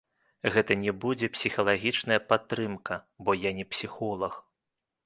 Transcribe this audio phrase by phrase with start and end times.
[0.53, 4.33] Гэта не будзе псіхалагічная падтрымка, бо я не псіхолаг.